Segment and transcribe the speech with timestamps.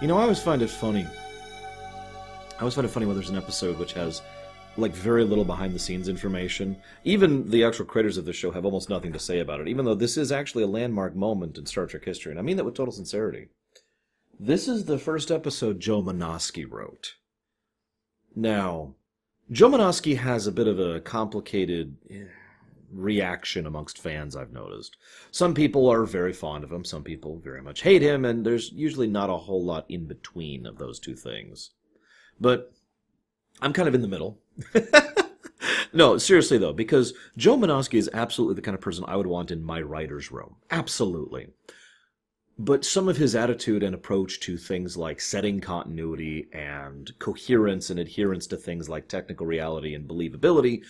[0.00, 1.06] You know, I always find it funny.
[1.06, 4.22] I always find it funny when there's an episode which has
[4.78, 6.74] like very little behind the scenes information.
[7.04, 9.84] Even the actual creators of the show have almost nothing to say about it, even
[9.84, 12.64] though this is actually a landmark moment in Star Trek history, and I mean that
[12.64, 13.48] with total sincerity.
[14.38, 17.16] This is the first episode Joe Menosky wrote.
[18.34, 18.94] Now,
[19.50, 22.24] Joe Menosky has a bit of a complicated eh,
[22.92, 24.96] reaction amongst fans, I've noticed.
[25.30, 28.72] Some people are very fond of him, some people very much hate him, and there's
[28.72, 31.70] usually not a whole lot in between of those two things.
[32.40, 32.72] But
[33.60, 34.38] I'm kind of in the middle.
[35.92, 39.50] no, seriously though, because Joe Menosky is absolutely the kind of person I would want
[39.50, 40.56] in my writer's room.
[40.70, 41.48] Absolutely.
[42.58, 47.98] But some of his attitude and approach to things like setting continuity and coherence and
[47.98, 50.82] adherence to things like technical reality and believability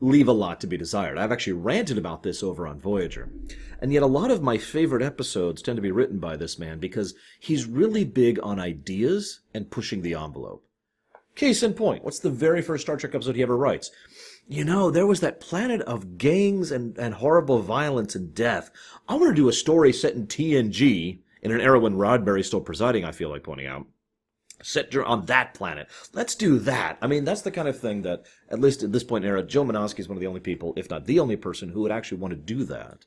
[0.00, 1.18] leave a lot to be desired.
[1.18, 3.30] I've actually ranted about this over on Voyager.
[3.80, 6.78] And yet a lot of my favorite episodes tend to be written by this man
[6.78, 10.64] because he's really big on ideas and pushing the envelope.
[11.34, 13.92] Case in point, what's the very first Star Trek episode he ever writes?
[14.48, 18.70] You know, there was that planet of gangs and, and horrible violence and death.
[19.08, 22.60] I want to do a story set in TNG, in an era when Roddenberry's still
[22.60, 23.86] presiding, I feel like pointing out.
[24.62, 25.88] Set on that planet.
[26.12, 26.98] Let's do that.
[27.00, 29.42] I mean, that's the kind of thing that, at least at this point in era,
[29.42, 31.92] Joe Menosky is one of the only people, if not the only person, who would
[31.92, 33.06] actually want to do that.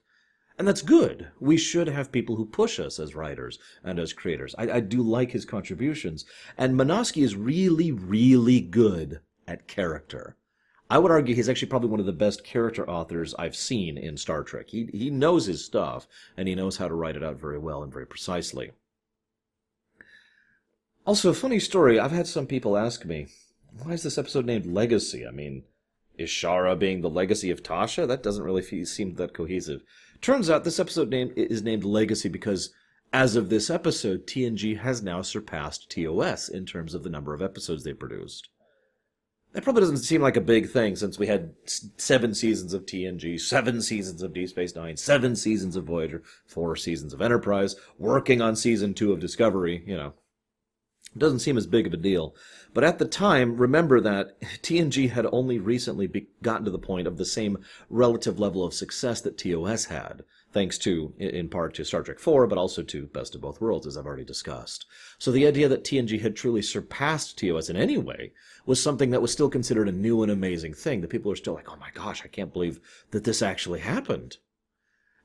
[0.58, 1.28] And that's good.
[1.40, 4.54] We should have people who push us as writers and as creators.
[4.58, 6.26] I, I do like his contributions.
[6.58, 10.38] And Menosky is really, really good at character.
[10.90, 14.18] I would argue he's actually probably one of the best character authors I've seen in
[14.18, 14.70] Star Trek.
[14.70, 17.82] He, he knows his stuff, and he knows how to write it out very well
[17.82, 18.72] and very precisely.
[21.06, 23.28] Also, funny story, I've had some people ask me,
[23.82, 25.26] why is this episode named Legacy?
[25.26, 25.64] I mean,
[26.18, 28.08] is Shara being the legacy of Tasha?
[28.08, 29.82] That doesn't really seem that cohesive.
[30.22, 32.72] Turns out this episode name is named Legacy because
[33.12, 37.42] as of this episode, TNG has now surpassed TOS in terms of the number of
[37.42, 38.50] episodes they produced.
[39.54, 43.40] That probably doesn't seem like a big thing since we had seven seasons of TNG,
[43.40, 48.42] seven seasons of Deep Space Nine, seven seasons of Voyager, four seasons of Enterprise, working
[48.42, 50.14] on season two of Discovery, you know.
[51.14, 52.36] It doesn't seem as big of a deal.
[52.74, 57.06] But at the time, remember that TNG had only recently be- gotten to the point
[57.06, 57.58] of the same
[57.90, 60.24] relative level of success that TOS had,
[60.54, 63.86] thanks to, in part to Star Trek IV, but also to Best of Both Worlds,
[63.86, 64.86] as I've already discussed.
[65.18, 68.32] So the idea that TNG had truly surpassed TOS in any way
[68.66, 71.02] was something that was still considered a new and amazing thing.
[71.02, 72.80] The people are still like, oh my gosh, I can't believe
[73.12, 74.38] that this actually happened.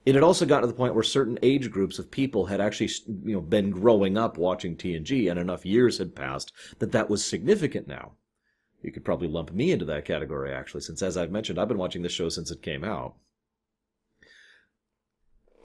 [0.06, 2.90] It had also gotten to the point where certain age groups of people had actually,
[3.24, 7.24] you know, been growing up watching TNG, and enough years had passed that that was
[7.24, 8.12] significant now.
[8.82, 11.76] You could probably lump me into that category, actually, since as I've mentioned, I've been
[11.76, 13.16] watching this show since it came out.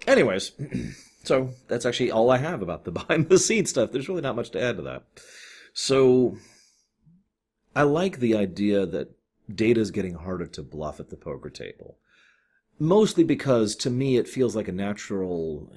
[0.07, 0.53] Anyways,
[1.23, 3.91] so that's actually all I have about the behind the scenes stuff.
[3.91, 5.03] There's really not much to add to that.
[5.73, 6.37] So
[7.75, 9.11] I like the idea that
[9.53, 11.99] data is getting harder to bluff at the poker table
[12.81, 15.71] mostly because to me it feels like a natural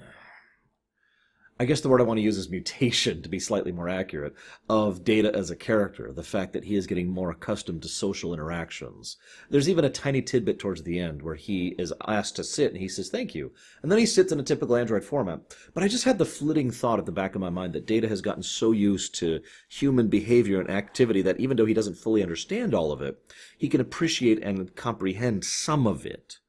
[1.61, 4.35] I guess the word I want to use is mutation to be slightly more accurate
[4.69, 6.11] of Data as a character.
[6.11, 9.19] The fact that he is getting more accustomed to social interactions.
[9.51, 12.81] There's even a tiny tidbit towards the end where he is asked to sit and
[12.81, 13.53] he says thank you.
[13.83, 15.55] And then he sits in a typical Android format.
[15.75, 18.09] But I just had the flitting thought at the back of my mind that Data
[18.09, 22.23] has gotten so used to human behavior and activity that even though he doesn't fully
[22.23, 23.17] understand all of it,
[23.57, 26.41] he can appreciate and comprehend some of it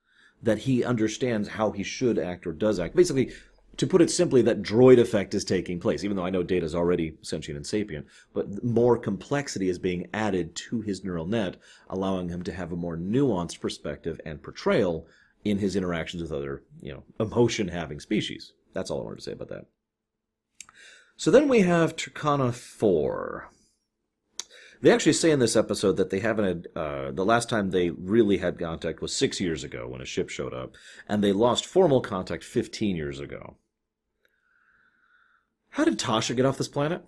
[0.46, 2.96] that he understands how he should act or does act.
[2.96, 3.34] Basically,
[3.78, 6.66] to put it simply, that droid effect is taking place, even though I know Data
[6.66, 11.58] is already sentient and sapient, but more complexity is being added to his neural net,
[11.90, 15.08] allowing him to have a more nuanced perspective and portrayal
[15.44, 18.54] in his interactions with other, you know, emotion having species.
[18.74, 19.66] That's all I wanted to say about that.
[21.18, 23.50] So then we have Turkana 4.
[24.86, 27.90] They actually say in this episode that they haven't had, uh, the last time they
[27.90, 30.76] really had contact was six years ago when a ship showed up,
[31.10, 33.56] and they lost formal contact 15 years ago.
[35.70, 37.04] How did Tasha get off this planet?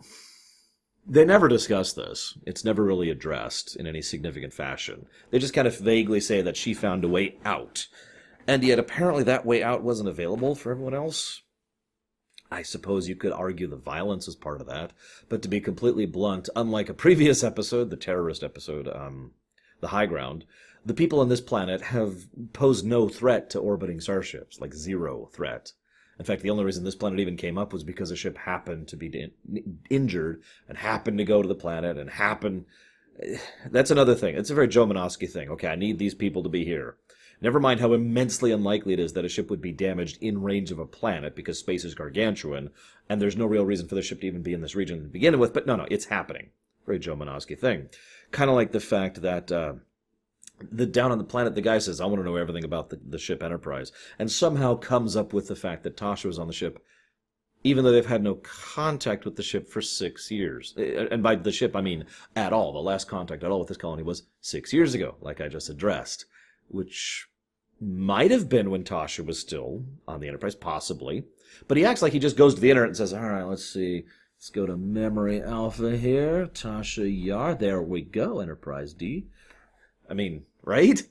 [1.05, 2.35] They never discuss this.
[2.47, 5.05] It's never really addressed in any significant fashion.
[5.29, 7.85] They just kind of vaguely say that she found a way out.
[8.47, 11.43] And yet apparently that way out wasn't available for everyone else.
[12.51, 14.91] I suppose you could argue the violence is part of that,
[15.29, 19.31] but to be completely blunt, unlike a previous episode, the terrorist episode, um,
[19.81, 20.45] the High Ground,
[20.85, 25.73] the people on this planet have posed no threat to orbiting starships, like zero threat.
[26.19, 28.87] In fact, the only reason this planet even came up was because a ship happened
[28.87, 32.65] to be in- injured and happened to go to the planet and happened.
[33.69, 34.35] That's another thing.
[34.35, 35.49] It's a very Joe Menosky thing.
[35.49, 36.95] Okay, I need these people to be here.
[37.39, 40.71] Never mind how immensely unlikely it is that a ship would be damaged in range
[40.71, 42.71] of a planet because space is gargantuan,
[43.09, 45.07] and there's no real reason for the ship to even be in this region to
[45.07, 45.53] begin with.
[45.53, 46.49] But no, no, it's happening.
[46.85, 47.89] Very Joe Menosky thing.
[48.31, 49.51] Kind of like the fact that.
[49.51, 49.73] Uh,
[50.71, 52.99] the down on the planet, the guy says, "I want to know everything about the,
[53.07, 56.53] the ship Enterprise," and somehow comes up with the fact that Tasha was on the
[56.53, 56.83] ship,
[57.63, 60.73] even though they've had no contact with the ship for six years.
[60.75, 62.05] And by the ship, I mean
[62.35, 62.73] at all.
[62.73, 65.69] The last contact at all with this colony was six years ago, like I just
[65.69, 66.25] addressed,
[66.67, 67.27] which
[67.79, 71.25] might have been when Tasha was still on the Enterprise, possibly.
[71.67, 73.65] But he acts like he just goes to the internet and says, "All right, let's
[73.65, 74.05] see."
[74.37, 76.45] Let's go to memory alpha here.
[76.45, 77.55] Tasha Yar.
[77.55, 78.39] There we go.
[78.39, 79.25] Enterprise D.
[80.07, 81.01] I mean, right?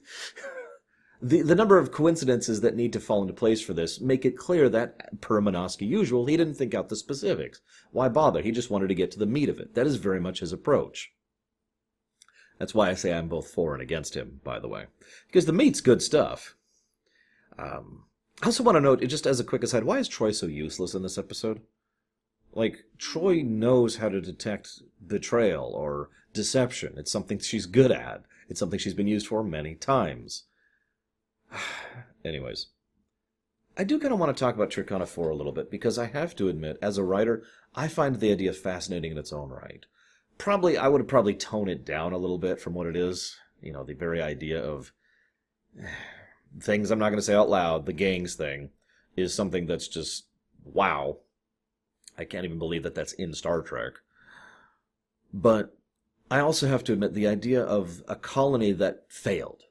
[1.20, 4.38] the the number of coincidences that need to fall into place for this make it
[4.38, 7.60] clear that, per Menosky usual, he didn't think out the specifics.
[7.90, 8.42] Why bother?
[8.42, 9.74] He just wanted to get to the meat of it.
[9.74, 11.10] That is very much his approach.
[12.58, 14.86] That's why I say I'm both for and against him, by the way.
[15.26, 16.54] Because the meat's good stuff.
[17.58, 18.04] Um,
[18.42, 20.94] I also want to note, just as a quick aside, why is Troi so useless
[20.94, 21.60] in this episode?
[22.52, 26.94] Like, Troi knows how to detect betrayal or deception.
[26.96, 28.24] It's something she's good at.
[28.48, 30.44] It's something she's been used for many times.
[32.24, 32.68] Anyways,
[33.76, 36.06] I do kind of want to talk about Turkana 4 a little bit because I
[36.06, 37.42] have to admit, as a writer,
[37.74, 39.84] I find the idea fascinating in its own right.
[40.38, 43.36] Probably, I would have probably tone it down a little bit from what it is.
[43.62, 44.92] You know, the very idea of
[46.60, 48.70] things I'm not going to say out loud, the gangs thing,
[49.16, 50.26] is something that's just
[50.64, 51.18] wow.
[52.18, 53.94] I can't even believe that that's in Star Trek.
[55.32, 55.76] But
[56.30, 59.62] I also have to admit the idea of a colony that failed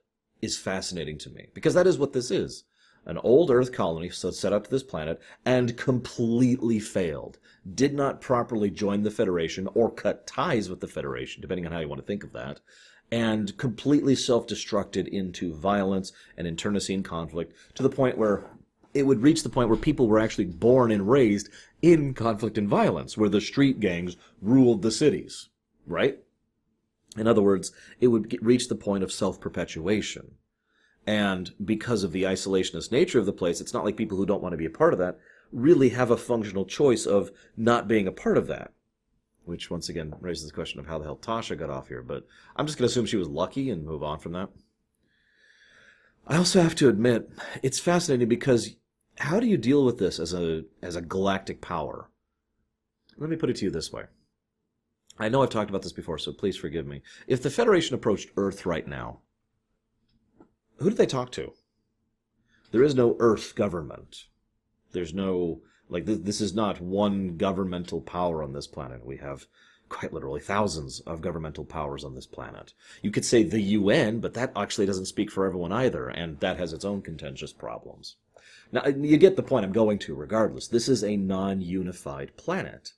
[0.41, 2.63] is fascinating to me because that is what this is.
[3.05, 7.37] An old Earth colony set up to this planet and completely failed.
[7.73, 11.79] Did not properly join the Federation or cut ties with the Federation, depending on how
[11.79, 12.61] you want to think of that,
[13.11, 18.43] and completely self-destructed into violence and internecine conflict to the point where
[18.95, 21.49] it would reach the point where people were actually born and raised
[21.81, 25.49] in conflict and violence, where the street gangs ruled the cities,
[25.85, 26.17] right?
[27.17, 30.31] In other words, it would reach the point of self-perpetuation.
[31.07, 34.41] And because of the isolationist nature of the place, it's not like people who don't
[34.41, 35.19] want to be a part of that
[35.51, 38.73] really have a functional choice of not being a part of that.
[39.45, 42.25] Which, once again, raises the question of how the hell Tasha got off here, but
[42.55, 44.49] I'm just going to assume she was lucky and move on from that.
[46.27, 47.29] I also have to admit,
[47.61, 48.75] it's fascinating because
[49.19, 52.09] how do you deal with this as a, as a galactic power?
[53.17, 54.05] Let me put it to you this way.
[55.19, 57.03] I know I've talked about this before, so please forgive me.
[57.27, 59.19] If the Federation approached Earth right now,
[60.77, 61.53] who do they talk to?
[62.71, 64.25] There is no Earth government.
[64.91, 69.05] There's no, like, this, this is not one governmental power on this planet.
[69.05, 69.47] We have
[69.87, 72.73] quite literally thousands of governmental powers on this planet.
[73.01, 76.57] You could say the UN, but that actually doesn't speak for everyone either, and that
[76.57, 78.15] has its own contentious problems.
[78.71, 80.67] Now, uh, you get the point I'm going to regardless.
[80.67, 82.93] This is a non unified planet.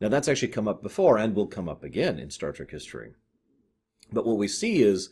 [0.00, 3.12] Now, that's actually come up before and will come up again in Star Trek history.
[4.12, 5.10] But what we see is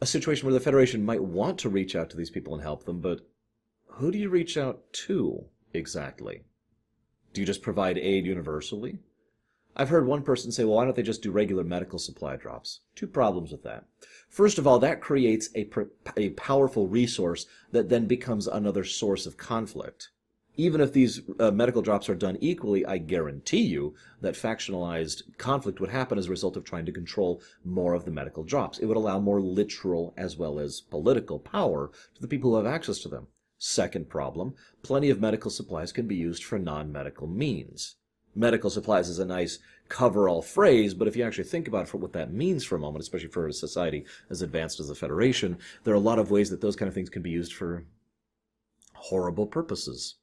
[0.00, 2.84] a situation where the Federation might want to reach out to these people and help
[2.84, 3.20] them, but
[3.86, 6.42] who do you reach out to exactly?
[7.32, 8.98] Do you just provide aid universally?
[9.76, 12.80] I've heard one person say, well, why don't they just do regular medical supply drops?
[12.96, 13.84] Two problems with that.
[14.28, 15.68] First of all, that creates a,
[16.16, 20.10] a powerful resource that then becomes another source of conflict
[20.58, 25.78] even if these uh, medical drops are done equally, I guarantee you that factionalized conflict
[25.80, 28.78] would happen as a result of trying to control more of the medical drops.
[28.78, 32.66] It would allow more literal as well as political power to the people who have
[32.66, 33.28] access to them.
[33.56, 37.94] Second problem, plenty of medical supplies can be used for non-medical means.
[38.34, 42.32] Medical supplies is a nice cover-all phrase, but if you actually think about what that
[42.32, 45.96] means for a moment, especially for a society as advanced as the Federation, there are
[45.96, 47.84] a lot of ways that those kind of things can be used for
[48.94, 50.16] horrible purposes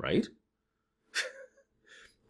[0.00, 0.26] right?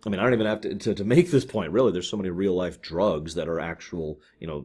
[0.07, 1.73] I mean, I don't even have to, to, to make this point.
[1.73, 4.65] Really, there's so many real life drugs that are actual, you know,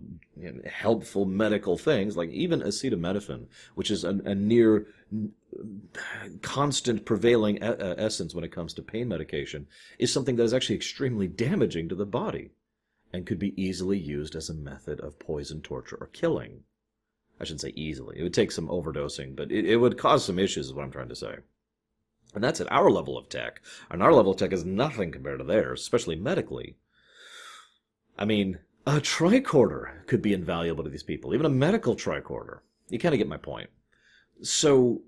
[0.65, 4.87] helpful medical things, like even acetaminophen, which is a, a near
[6.41, 9.67] constant prevailing e- uh, essence when it comes to pain medication,
[9.99, 12.51] is something that is actually extremely damaging to the body,
[13.11, 16.63] and could be easily used as a method of poison, torture, or killing.
[17.41, 18.17] I shouldn't say easily.
[18.17, 20.67] It would take some overdosing, but it, it would cause some issues.
[20.67, 21.35] Is what I'm trying to say.
[22.35, 23.61] And that's at our level of tech.
[23.89, 26.75] And our level of tech is nothing compared to theirs, especially medically.
[28.17, 32.59] I mean, a tricorder could be invaluable to these people, even a medical tricorder.
[32.89, 33.69] You kind of get my point.
[34.41, 35.01] So,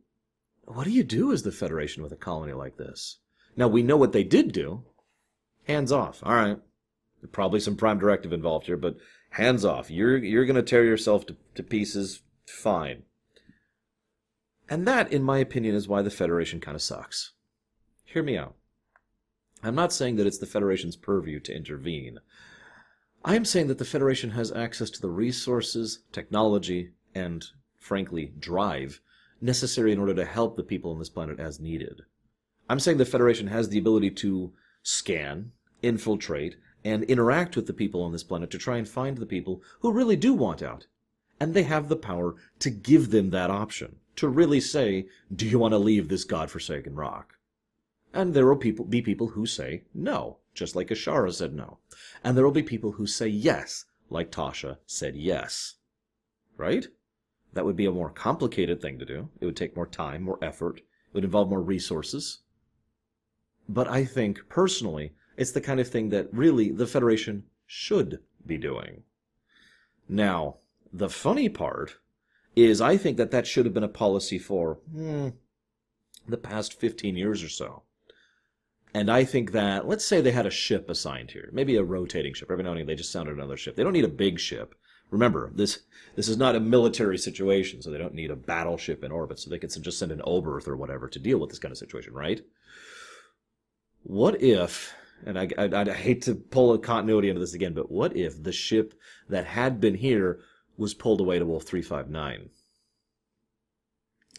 [0.64, 3.20] what do you do as the Federation with a colony like this?
[3.56, 4.84] Now, we know what they did do.
[5.66, 6.22] Hands off.
[6.24, 6.60] All right.
[7.32, 8.98] Probably some prime directive involved here, but
[9.32, 9.92] hands off.
[9.92, 12.22] You're, you're going to tear yourself to, to pieces.
[12.48, 13.04] Fine.
[14.70, 17.32] And that, in my opinion, is why the Federation kind of sucks.
[18.04, 18.56] Hear me out.
[19.64, 22.20] I'm not saying that it's the Federation's purview to intervene.
[23.26, 27.46] I am saying that the Federation has access to the resources, technology, and,
[27.80, 29.02] frankly, drive
[29.42, 32.02] necessary in order to help the people on this planet as needed.
[32.70, 38.04] I'm saying the Federation has the ability to scan, infiltrate, and interact with the people
[38.04, 40.88] on this planet to try and find the people who really do want out.
[41.40, 45.60] And they have the power to give them that option, to really say, do you
[45.60, 47.36] want to leave this godforsaken rock?
[48.14, 51.78] And there will people, be people who say no, just like Ashara said no.
[52.24, 55.76] And there will be people who say yes, like Tasha said yes.
[56.56, 56.88] Right?
[57.54, 59.30] That would be a more complicated thing to do.
[59.40, 60.80] It would take more time, more effort.
[60.80, 62.40] It would involve more resources.
[63.70, 68.58] But I think, personally, it's the kind of thing that really the Federation should be
[68.58, 69.04] doing.
[70.10, 70.56] Now,
[70.92, 71.98] the funny part
[72.56, 75.30] is I think that that should have been a policy for hmm,
[76.28, 77.84] the past 15 years or so.
[78.94, 82.34] And I think that, let's say they had a ship assigned here, maybe a rotating
[82.34, 82.50] ship.
[82.50, 83.76] Every now and then they just sounded another ship.
[83.76, 84.74] They don't need a big ship.
[85.12, 85.84] Remember, this
[86.16, 89.50] this is not a military situation, so they don't need a battleship in orbit, so
[89.50, 92.14] they can just send an Oberth or whatever to deal with this kind of situation,
[92.14, 92.42] right?
[94.04, 94.94] What if,
[95.26, 98.42] and I, I, I hate to pull a continuity into this again, but what if
[98.42, 98.94] the ship
[99.30, 100.40] that had been here
[100.78, 102.50] was pulled away to Wolf 359?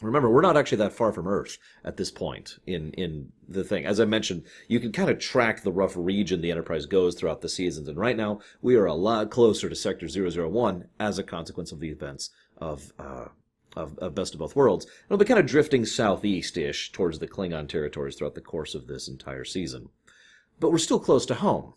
[0.00, 3.84] Remember, we're not actually that far from Earth at this point in, in the thing.
[3.84, 7.40] As I mentioned, you can kind of track the rough region the Enterprise goes throughout
[7.40, 11.24] the seasons, and right now we are a lot closer to Sector 001 as a
[11.24, 13.26] consequence of the events of, uh,
[13.76, 14.86] of, of Best of Both Worlds.
[15.06, 19.08] It'll be kind of drifting southeast-ish towards the Klingon territories throughout the course of this
[19.08, 19.88] entire season.
[20.60, 21.74] But we're still close to home,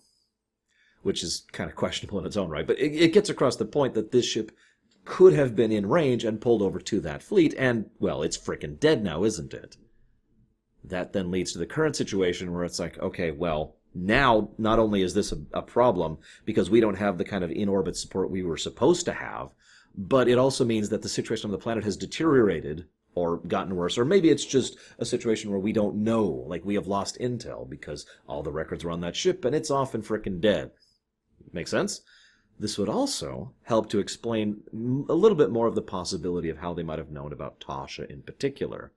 [1.01, 2.67] which is kind of questionable in its own right.
[2.67, 4.51] But it, it gets across the point that this ship
[5.03, 8.79] could have been in range and pulled over to that fleet, and, well, it's frickin'
[8.79, 9.77] dead now, isn't it?
[10.84, 15.01] That then leads to the current situation where it's like, okay, well, now not only
[15.01, 18.31] is this a, a problem because we don't have the kind of in orbit support
[18.31, 19.50] we were supposed to have,
[19.98, 23.98] but it also means that the situation on the planet has deteriorated or gotten worse,
[23.98, 27.70] or maybe it's just a situation where we don't know, like we have lost intel
[27.70, 30.72] because all the records were on that ship and it's off and frickin' dead.
[31.53, 32.01] Make sense?
[32.60, 34.62] This would also help to explain
[35.10, 38.07] a little bit more of the possibility of how they might have known about Tasha
[38.10, 38.91] in particular.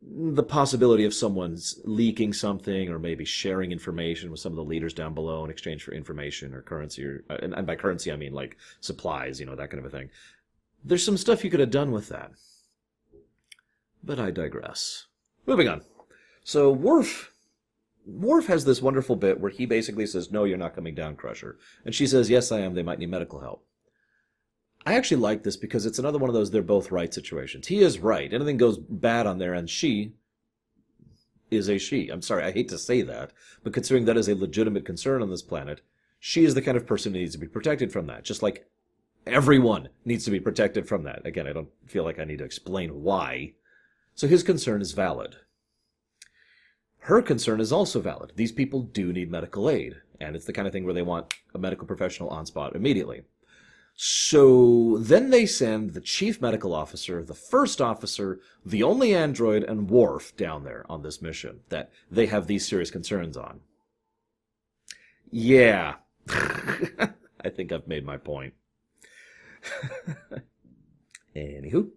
[0.00, 4.94] The possibility of someone's leaking something or maybe sharing information with some of the leaders
[4.94, 8.16] down below in exchange for information or currency, or, uh, and, and by currency I
[8.16, 10.08] mean like supplies, you know, that kind of a thing.
[10.82, 12.30] There's some stuff you could have done with that.
[14.02, 15.06] But I digress.
[15.44, 15.82] Moving on.
[16.42, 17.32] So Worf
[18.08, 21.58] Worf has this wonderful bit where he basically says, No, you're not coming down, Crusher.
[21.84, 22.74] And she says, Yes, I am.
[22.74, 23.64] They might need medical help.
[24.86, 27.66] I actually like this because it's another one of those they're both right situations.
[27.66, 28.32] He is right.
[28.32, 30.14] Anything goes bad on there, and she
[31.50, 32.08] is a she.
[32.08, 35.28] I'm sorry, I hate to say that, but considering that is a legitimate concern on
[35.28, 35.82] this planet,
[36.18, 38.24] she is the kind of person who needs to be protected from that.
[38.24, 38.66] Just like
[39.26, 41.26] everyone needs to be protected from that.
[41.26, 43.52] Again, I don't feel like I need to explain why.
[44.14, 45.36] So his concern is valid.
[47.08, 48.32] Her concern is also valid.
[48.36, 51.32] These people do need medical aid, and it's the kind of thing where they want
[51.54, 53.22] a medical professional on spot immediately.
[53.94, 59.88] So then they send the chief medical officer, the first officer, the only android, and
[59.88, 63.60] Worf down there on this mission that they have these serious concerns on.
[65.30, 65.94] Yeah.
[66.28, 68.52] I think I've made my point.
[71.34, 71.88] Anywho.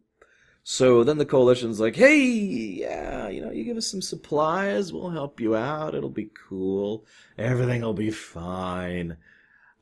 [0.64, 5.10] So then the coalition's like, hey, yeah, you know, you give us some supplies, we'll
[5.10, 7.04] help you out, it'll be cool,
[7.38, 9.18] everything will be fine.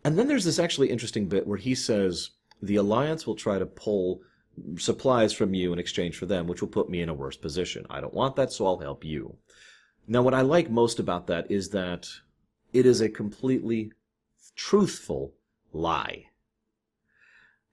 [0.06, 2.32] And then there's this actually interesting bit where he says,
[2.62, 4.22] the Alliance will try to pull
[4.78, 7.86] supplies from you in exchange for them, which will put me in a worse position.
[7.90, 9.36] I don't want that, so I'll help you.
[10.08, 12.08] Now, what I like most about that is that
[12.72, 13.92] it is a completely
[14.56, 15.34] truthful
[15.74, 16.29] lie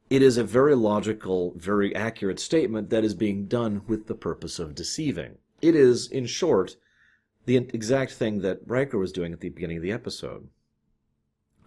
[0.08, 4.58] it is a very logical, very accurate statement that is being done with the purpose
[4.58, 5.38] of deceiving.
[5.60, 6.76] It is, in short,
[7.46, 10.48] the exact thing that Riker was doing at the beginning of the episode.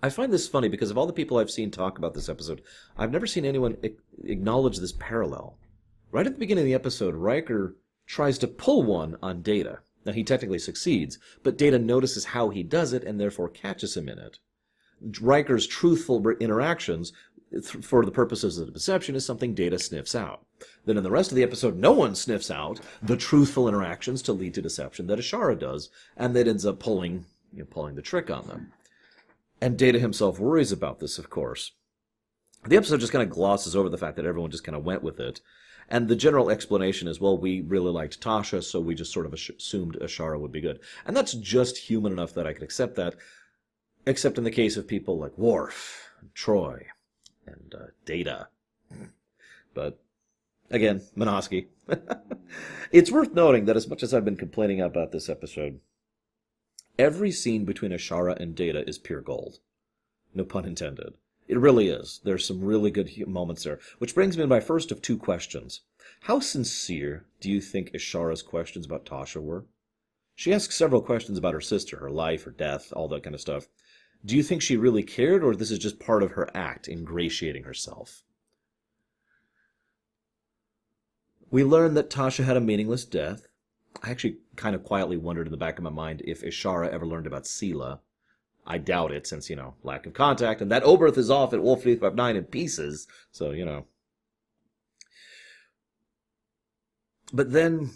[0.02, 2.62] I find this funny because of all the people I've seen talk about this episode,
[2.98, 3.78] I've never seen anyone
[4.24, 5.58] acknowledge this parallel.
[6.12, 9.80] Right at the beginning of the episode, Riker tries to pull one on Data.
[10.06, 14.08] Now, he technically succeeds, but Data notices how he does it and therefore catches him
[14.08, 14.40] in it.
[15.22, 17.12] Riker's truthful interactions
[17.82, 20.46] for the purposes of the deception is something Data sniffs out.
[20.86, 24.34] Then in the rest of the episode, no one sniffs out the truthful interactions to
[24.34, 28.02] lead to deception that Ashara does, and that ends up pulling, you know, pulling the
[28.02, 28.72] trick on them.
[29.62, 31.72] And Data himself worries about this, of course.
[32.68, 35.04] the episode just kind of glosses over the fact that everyone just kind of went
[35.04, 35.42] with it.
[35.90, 39.34] And the general explanation is, well, we really liked Tasha, so we just sort of
[39.34, 40.80] assumed Ashara would be good.
[41.06, 43.16] And that's just human enough that I could accept that,
[44.06, 46.86] except in the case of people like Worf, Troi,
[47.52, 48.48] and uh, Data.
[49.74, 50.00] But
[50.70, 51.68] again, Menosky.
[52.92, 55.80] it's worth noting that as much as I've been complaining about this episode,
[56.98, 59.60] every scene between Ashara and Data is pure gold.
[60.34, 61.14] No pun intended.
[61.48, 62.22] It really is.
[62.24, 63.80] There's some really good moments there.
[63.98, 65.82] Which brings me to my first of two questions.
[66.22, 69.66] How sincere do you think Ashara's questions about Tasha were?
[70.36, 73.42] She asks several questions about her sister, her life, her death, all that kind of
[73.42, 73.68] stuff.
[74.26, 77.64] Do you think she really cared, or this is just part of her act, ingratiating
[77.64, 78.24] herself?
[81.50, 83.48] We learn that Tasha had a meaningless death.
[84.04, 87.08] I actually kind of quietly wondered in the back of my mind if Ishara ever
[87.08, 88.00] learned about Sela.
[88.68, 91.64] I doubt it, since, you know, lack of contact, and that Oberth is off at
[91.64, 93.86] Wolf 359 in pieces, so, you know.
[97.34, 97.92] But then,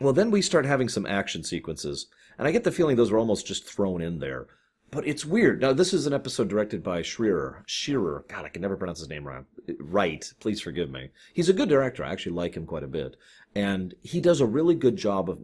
[0.00, 2.06] well, then we start having some action sequences,
[2.36, 4.48] and I get the feeling those were almost just thrown in there.
[4.94, 5.60] But it's weird.
[5.60, 7.64] Now, this is an episode directed by Scheerer.
[7.66, 8.24] Scheerer.
[8.28, 9.42] God, I can never pronounce his name right.
[9.80, 10.32] Right.
[10.38, 11.10] Please forgive me.
[11.32, 12.04] He's a good director.
[12.04, 13.16] I actually like him quite a bit.
[13.56, 15.40] And he does a really good job of,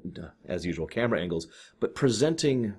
[0.46, 1.48] as usual, camera angles,
[1.80, 2.74] but presenting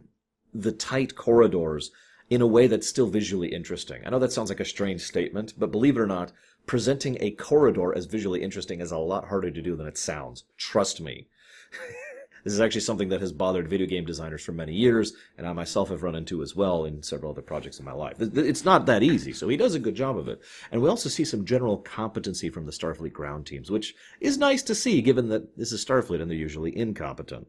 [0.54, 1.92] the tight corridors
[2.30, 4.02] in a way that's still visually interesting.
[4.06, 6.32] I know that sounds like a strange statement, but believe it or not,
[6.68, 10.46] presenting a corridor as visually interesting is a lot harder to do than it sounds.
[10.58, 11.28] Trust me.
[12.44, 15.54] this is actually something that has bothered video game designers for many years, and I
[15.54, 18.18] myself have run into as well in several other projects in my life.
[18.20, 20.42] It's not that easy, so he does a good job of it.
[20.72, 24.64] And we also see some general competency from the Starfleet ground teams, which is nice
[24.64, 27.48] to see given that this is Starfleet and they're usually incompetent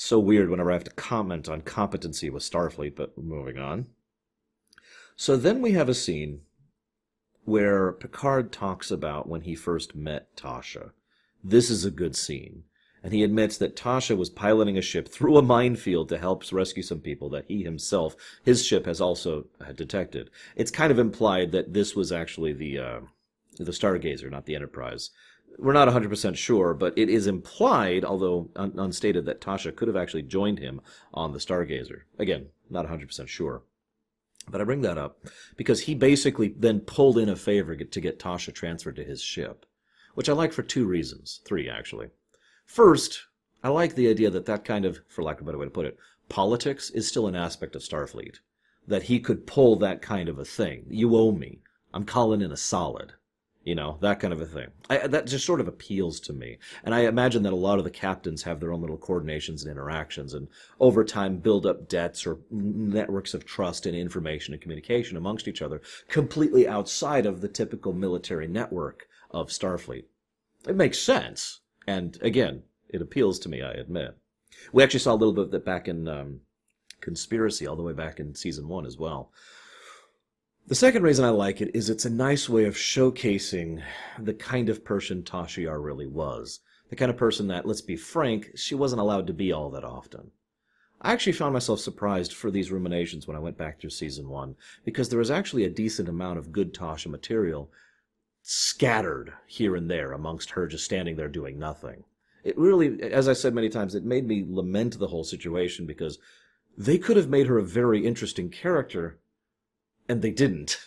[0.00, 3.88] so weird whenever I have to comment on competency with Starfleet, but moving on.
[5.14, 6.40] So then we have a scene
[7.44, 10.92] where Picard talks about when he first met Tasha.
[11.44, 12.64] This is a good scene.
[13.02, 16.82] And he admits that Tasha was piloting a ship through a minefield to help rescue
[16.82, 20.30] some people that he himself, his ship, has also detected.
[20.54, 23.00] It's kind of implied that this was actually the uh,
[23.58, 25.10] the Stargazer, not the Enterprise
[25.60, 29.96] we're not 100% sure, but it is implied, although un- unstated, that Tasha could have
[29.96, 30.80] actually joined him
[31.12, 32.02] on the Stargazer.
[32.18, 33.62] Again, not 100% sure.
[34.48, 35.18] But I bring that up
[35.56, 39.66] because he basically then pulled in a favor to get Tasha transferred to his ship,
[40.14, 41.40] which I like for two reasons.
[41.44, 42.08] Three, actually.
[42.70, 43.26] First,
[43.64, 45.72] I like the idea that that kind of, for lack of a better way to
[45.72, 48.36] put it, politics is still an aspect of Starfleet.
[48.86, 50.84] That he could pull that kind of a thing.
[50.88, 51.62] You owe me.
[51.92, 53.14] I'm calling in a solid
[53.64, 56.56] you know that kind of a thing I, that just sort of appeals to me
[56.82, 59.70] and i imagine that a lot of the captains have their own little coordinations and
[59.70, 65.16] interactions and over time build up debts or networks of trust and information and communication
[65.16, 70.04] amongst each other completely outside of the typical military network of starfleet
[70.66, 74.16] it makes sense and again it appeals to me i admit
[74.72, 76.40] we actually saw a little bit of that back in um,
[77.00, 79.30] conspiracy all the way back in season one as well
[80.70, 83.82] the second reason I like it is it's a nice way of showcasing
[84.20, 86.60] the kind of person Tasha really was.
[86.90, 89.82] The kind of person that, let's be frank, she wasn't allowed to be all that
[89.82, 90.30] often.
[91.00, 94.54] I actually found myself surprised for these ruminations when I went back through season one,
[94.84, 97.72] because there was actually a decent amount of good Tasha material
[98.42, 102.04] scattered here and there amongst her just standing there doing nothing.
[102.42, 106.18] It really, as I said many times, it made me lament the whole situation because
[106.76, 109.18] they could have made her a very interesting character
[110.08, 110.78] and they didn't.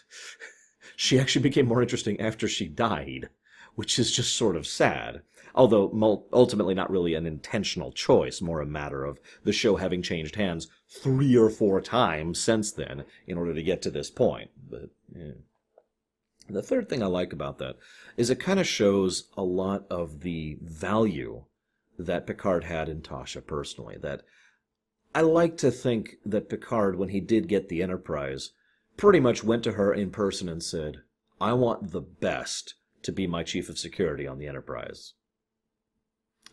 [0.96, 3.30] she actually became more interesting after she died,
[3.76, 5.22] which is just sort of sad.
[5.56, 10.36] Although ultimately not really an intentional choice, more a matter of the show having changed
[10.36, 14.50] hands three or four times since then in order to get to this point.
[14.68, 15.34] But yeah.
[16.50, 17.78] The third thing I like about that
[18.18, 21.46] is it kind of shows a lot of the value
[21.98, 23.98] that Picard had in Tasha personally.
[24.02, 24.24] That
[25.16, 28.52] I like to think that Picard, when he did get the Enterprise,
[28.98, 31.02] pretty much went to her in person and said,
[31.40, 35.14] I want the best to be my chief of security on the Enterprise.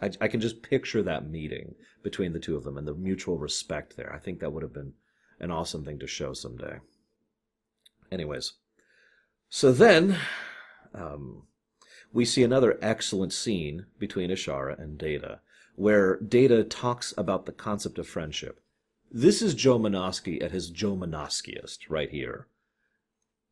[0.02, 3.38] I, I, can just picture that meeting between the two of them and the mutual
[3.38, 4.12] respect there.
[4.12, 4.94] I think that would have been
[5.38, 6.78] an awesome thing to show someday.
[8.10, 8.54] Anyways,
[9.50, 10.16] so then
[10.94, 11.42] um,
[12.12, 15.40] we see another excellent scene between Ashara and Data,
[15.76, 18.60] where Data talks about the concept of friendship.
[19.10, 22.46] This is Joe Menosky at his Joe Menoskiest right here.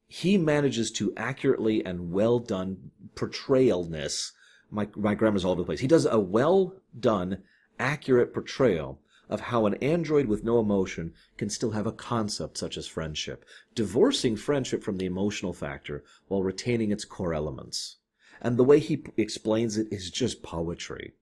[0.06, 4.32] He manages to accurately and well done portrayalness.
[4.70, 5.80] My, my grammar's all over the place.
[5.80, 7.42] He does a well done,
[7.78, 12.76] accurate portrayal of how an android with no emotion can still have a concept such
[12.76, 17.96] as friendship, divorcing friendship from the emotional factor while retaining its core elements.
[18.40, 21.14] And the way he p- explains it is just poetry.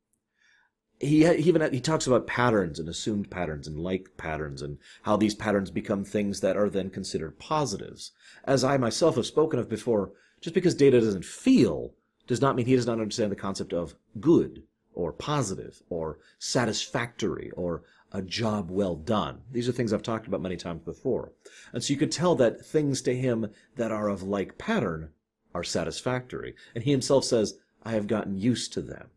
[0.99, 5.17] He, he even he talks about patterns and assumed patterns and like patterns and how
[5.17, 8.13] these patterns become things that are then considered positives.
[8.45, 11.95] As I myself have spoken of before, just because Data doesn't feel
[12.27, 14.63] does not mean he does not understand the concept of good
[14.95, 19.43] or positive or satisfactory or a job well done.
[19.51, 21.33] These are things I've talked about many times before.
[21.73, 25.11] And so you could tell that things to him that are of like pattern
[25.55, 26.55] are satisfactory.
[26.75, 29.11] And he himself says, I have gotten used to them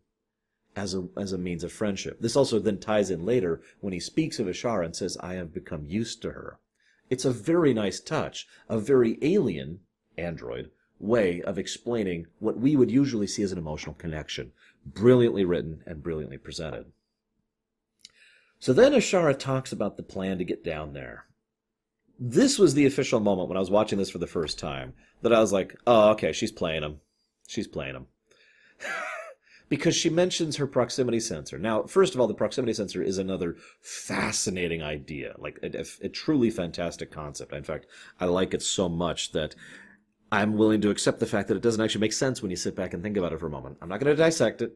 [0.75, 2.21] as a, as a means of friendship.
[2.21, 5.53] This also then ties in later when he speaks of Ashara and says, I have
[5.53, 6.59] become used to her.
[7.09, 9.79] It's a very nice touch, a very alien
[10.17, 14.51] android way of explaining what we would usually see as an emotional connection.
[14.85, 16.85] Brilliantly written and brilliantly presented.
[18.59, 21.25] So then Ashara talks about the plan to get down there.
[22.19, 25.33] This was the official moment when I was watching this for the first time that
[25.33, 26.99] I was like, oh, okay, she's playing him.
[27.47, 28.07] She's playing him.
[29.69, 31.57] because she mentions her proximity sensor.
[31.57, 36.49] Now, first of all, the proximity sensor is another fascinating idea, like a, a, truly
[36.49, 37.53] fantastic concept.
[37.53, 37.85] In fact,
[38.19, 39.55] I like it so much that
[40.31, 42.75] I'm willing to accept the fact that it doesn't actually make sense when you sit
[42.75, 43.77] back and think about it for a moment.
[43.81, 44.73] I'm not going to dissect it.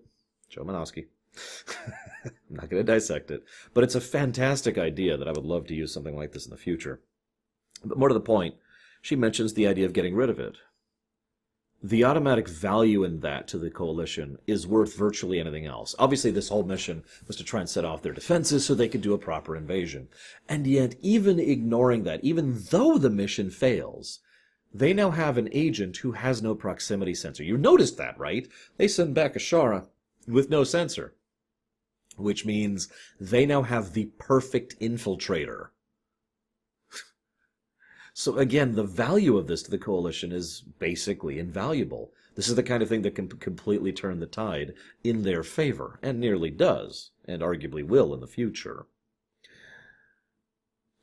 [0.50, 1.08] Joe Menosky.
[2.26, 3.44] I'm not going to dissect it.
[3.74, 6.52] But it's a fantastic idea that I would love to use something like this in
[6.52, 7.02] the future.
[7.84, 8.56] But more to the point,
[9.02, 10.58] she mentions the idea of getting rid of it.
[11.86, 15.94] The automatic value in that to the coalition is worth virtually anything else.
[16.00, 19.02] Obviously, this whole mission was to try and set off their defenses so they could
[19.02, 20.08] do a proper invasion.
[20.48, 24.20] And yet, even ignoring that, even though the mission fails,
[24.74, 27.44] they now have an agent who has no proximity sensor.
[27.44, 28.48] You noticed that, right?
[28.78, 29.88] They send back Ashara
[30.26, 31.14] with no sensor,
[32.18, 35.70] which means they now have the perfect infiltrator.
[38.14, 42.12] so again, the value of this to the coalition is basically invaluable.
[42.36, 44.74] This is the kind of thing that can completely turn the tide
[45.04, 48.88] in their favor, and nearly does, and arguably will in the future.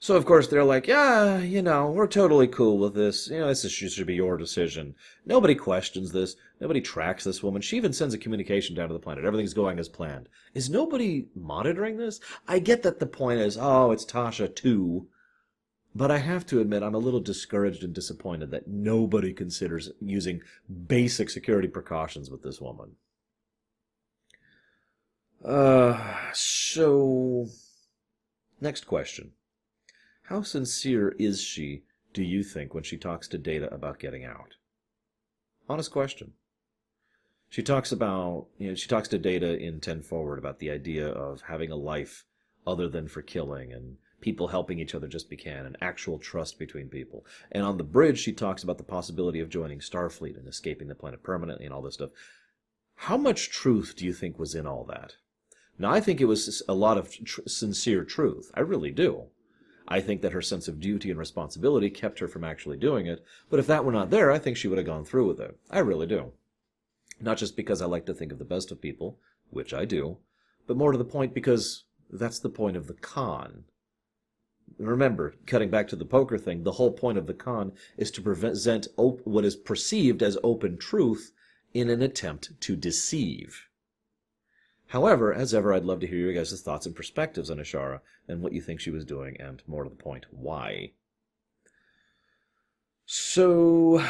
[0.03, 3.29] So of course they're like, yeah, you know, we're totally cool with this.
[3.29, 4.95] You know, this should be your decision.
[5.27, 6.37] Nobody questions this.
[6.59, 7.61] Nobody tracks this woman.
[7.61, 9.27] She even sends a communication down to the planet.
[9.27, 10.31] Everything's going as planned.
[10.55, 12.19] Is nobody monitoring this?
[12.49, 15.07] I get that the point is, oh, it's Tasha too.
[15.95, 20.41] But I have to admit, I'm a little discouraged and disappointed that nobody considers using
[20.87, 22.93] basic security precautions with this woman.
[25.45, 27.49] Uh, so,
[28.63, 29.33] next question.
[30.31, 31.83] How sincere is she,
[32.15, 34.55] do you think, when she talks to Data about getting out?
[35.69, 36.35] Honest question.
[37.49, 41.09] She talks about, you know, she talks to Data in 10 Forward about the idea
[41.09, 42.27] of having a life
[42.65, 46.89] other than for killing and people helping each other just because, and actual trust between
[46.89, 47.27] people.
[47.51, 50.95] And on the bridge, she talks about the possibility of joining Starfleet and escaping the
[50.95, 52.11] planet permanently and all this stuff.
[52.95, 55.17] How much truth do you think was in all that?
[55.77, 58.53] Now, I think it was a lot of tr- sincere truth.
[58.55, 59.31] I really do.
[59.93, 63.25] I think that her sense of duty and responsibility kept her from actually doing it,
[63.51, 65.59] but if that were not there, I think she would have gone through with it.
[65.69, 66.31] I really do.
[67.21, 69.19] Not just because I like to think of the best of people,
[69.51, 70.19] which I do,
[70.69, 73.65] but more to the point because that's the point of the con.
[74.79, 78.23] Remember, cutting back to the poker thing, the whole point of the con is to
[78.23, 81.33] present op- what is perceived as open truth
[81.75, 83.67] in an attempt to deceive.
[84.91, 88.43] However, as ever, I'd love to hear your guys' thoughts and perspectives on Ashara and
[88.43, 90.91] what you think she was doing, and more to the point, why.
[93.07, 94.05] So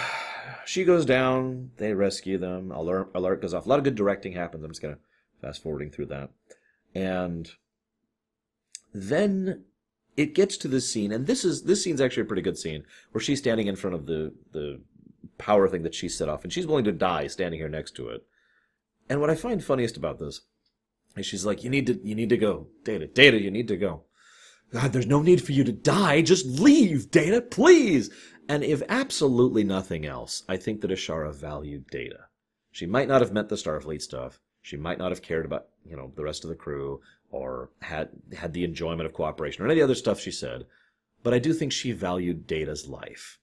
[0.64, 3.66] she goes down, they rescue them, alert, alert goes off.
[3.66, 4.64] A lot of good directing happens.
[4.64, 5.00] I'm just going to
[5.42, 6.30] fast forwarding through that.
[6.94, 7.50] And
[8.94, 9.64] then
[10.16, 12.84] it gets to this scene, and this is this scene's actually a pretty good scene,
[13.12, 14.80] where she's standing in front of the the
[15.36, 18.08] power thing that she set off, and she's willing to die standing here next to
[18.08, 18.24] it.
[19.10, 20.40] And what I find funniest about this
[21.16, 23.06] and she's like, "You need to, you need to go, Data.
[23.06, 24.04] Data, you need to go.
[24.72, 26.22] God, there's no need for you to die.
[26.22, 28.10] Just leave, Data, please."
[28.48, 32.26] And if absolutely nothing else, I think that Ashara valued Data.
[32.72, 34.40] She might not have meant the Starfleet stuff.
[34.62, 38.10] She might not have cared about, you know, the rest of the crew or had
[38.36, 40.66] had the enjoyment of cooperation or any of the other stuff she said.
[41.22, 43.38] But I do think she valued Data's life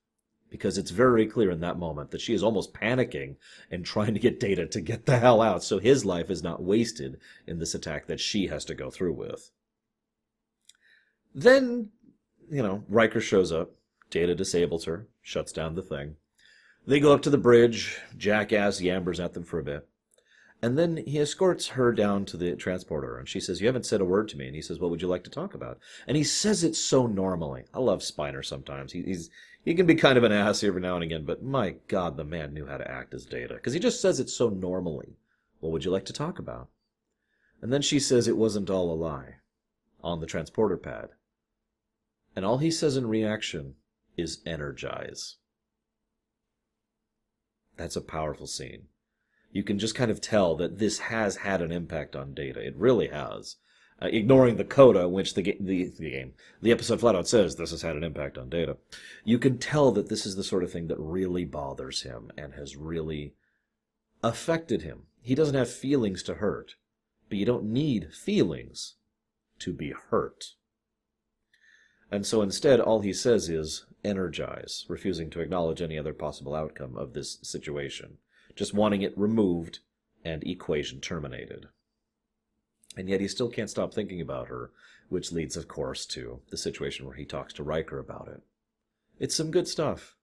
[0.49, 3.35] because it's very clear in that moment that she is almost panicking
[3.69, 6.63] and trying to get Data to get the hell out so his life is not
[6.63, 9.51] wasted in this attack that she has to go through with.
[11.33, 11.89] Then,
[12.49, 13.71] you know, Riker shows up.
[14.09, 16.15] Data disables her, shuts down the thing.
[16.85, 17.99] They go up to the bridge.
[18.15, 19.87] Jackass yammers at them for a bit.
[20.61, 24.01] And then he escorts her down to the transporter, and she says, You haven't said
[24.01, 24.47] a word to me.
[24.47, 25.77] And he says, What would you like to talk about?
[26.07, 27.65] And he says it so normally.
[27.73, 28.91] I love Spiner sometimes.
[28.91, 29.29] He, he's
[29.67, 32.23] he can be kind of an ass every now and again, but my God, the
[32.23, 33.55] man knew how to act as data.
[33.55, 35.17] Because he just says it so normally.
[35.59, 36.69] What would you like to talk about?
[37.61, 39.35] And then she says it wasn't all a lie
[40.01, 41.09] on the transporter pad.
[42.35, 43.75] And all he says in reaction
[44.15, 45.37] is energize.
[47.75, 48.87] That's a powerful scene
[49.51, 52.59] you can just kind of tell that this has had an impact on data.
[52.59, 53.55] It really has.
[53.99, 57.55] Uh, ignoring the coda, which the, ga- the, the game, the episode flat out says
[57.55, 58.77] this has had an impact on data.
[59.23, 62.53] You can tell that this is the sort of thing that really bothers him and
[62.53, 63.33] has really
[64.21, 65.03] affected him.
[65.21, 66.75] He doesn't have feelings to hurt,
[67.27, 68.95] but you don't need feelings
[69.59, 70.53] to be hurt.
[72.11, 76.95] And so instead, all he says is energize, refusing to acknowledge any other possible outcome
[76.95, 78.19] of this situation
[78.57, 79.79] just wanting it removed
[80.25, 81.67] and equation terminated.
[82.97, 84.71] And yet he still can't stop thinking about her,
[85.07, 88.41] which leads, of course, to the situation where he talks to Riker about it.
[89.19, 90.15] It's some good stuff.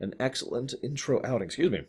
[0.00, 1.82] An excellent intro outing, excuse me.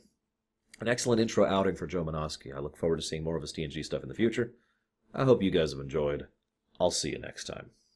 [0.82, 2.54] An excellent intro outing for Joe Menosky.
[2.54, 4.52] I look forward to seeing more of his TNG stuff in the future.
[5.14, 6.28] I hope you guys have enjoyed.
[6.80, 7.70] I'll see you next time.